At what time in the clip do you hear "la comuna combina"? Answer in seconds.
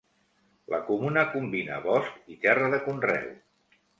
0.73-1.77